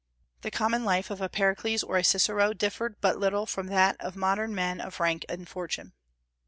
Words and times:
The 0.41 0.49
common 0.49 0.83
life 0.83 1.11
of 1.11 1.21
a 1.21 1.29
Pericles 1.29 1.83
or 1.83 1.95
a 1.95 2.03
Cicero 2.03 2.53
differed 2.53 2.95
but 3.01 3.19
little 3.19 3.45
from 3.45 3.67
that 3.67 3.97
of 3.99 4.15
modern 4.15 4.55
men 4.55 4.81
of 4.81 4.99
rank 4.99 5.25
and 5.29 5.47
fortune. 5.47 5.93